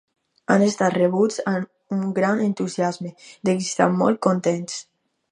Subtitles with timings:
[0.53, 3.11] Han estat rebuts amb un gran entusiasme;
[3.49, 4.79] de què estan molt contents.